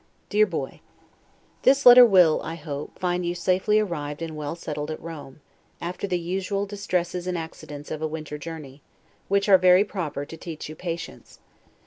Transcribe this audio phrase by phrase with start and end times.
[0.29, 0.81] DEAR Boy:
[1.61, 5.41] This letter will, I hope, find you safely arrived and well settled at Rome,
[5.79, 8.81] after the usual distresses and accidents of a winter journey;
[9.27, 11.37] which are very proper to teach you patience.